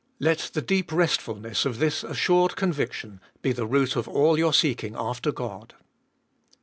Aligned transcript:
Let 0.19 0.49
the 0.55 0.63
deep 0.63 0.91
restfulness 0.91 1.63
of 1.63 1.77
this 1.77 2.03
assured 2.03 2.55
conviction 2.55 3.21
be 3.43 3.51
the 3.51 3.67
root 3.67 3.95
of 3.95 4.07
all 4.07 4.35
your 4.35 4.51
seeking 4.51 4.95
after 4.97 5.31
God. 5.31 5.75